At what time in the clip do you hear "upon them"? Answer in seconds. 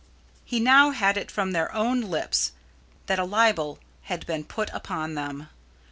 4.71-5.47